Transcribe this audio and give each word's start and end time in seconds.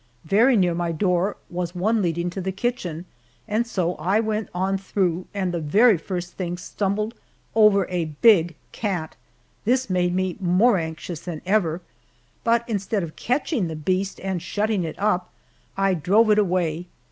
Very 0.25 0.57
near 0.57 0.73
my 0.73 0.91
door 0.91 1.37
was 1.47 1.75
one 1.75 2.01
leading 2.01 2.31
to 2.31 2.41
the 2.41 2.51
kitchen, 2.51 3.05
and 3.47 3.67
so 3.67 3.93
I 3.97 4.19
went 4.19 4.49
on 4.51 4.79
through, 4.79 5.27
and 5.31 5.53
the 5.53 5.59
very 5.59 5.95
first 5.95 6.33
thing 6.33 6.57
stumbled 6.57 7.13
over 7.53 7.85
a 7.87 8.05
big 8.19 8.55
cat! 8.71 9.15
This 9.63 9.91
made 9.91 10.15
me 10.15 10.37
more 10.39 10.79
anxious 10.79 11.19
than 11.19 11.43
ever, 11.45 11.81
but 12.43 12.67
instead 12.67 13.03
of 13.03 13.15
catching 13.15 13.67
the 13.67 13.75
beast 13.75 14.19
and 14.21 14.41
shutting 14.41 14.83
it 14.83 14.97
up, 14.97 15.31
I 15.77 15.93
drove 15.93 16.31
it 16.31 16.39
away. 16.39 16.87